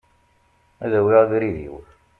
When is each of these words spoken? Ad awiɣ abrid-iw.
Ad 0.83 0.91
awiɣ 0.99 1.17
abrid-iw. 1.23 1.75